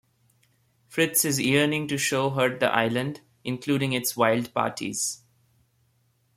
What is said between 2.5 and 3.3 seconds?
the island,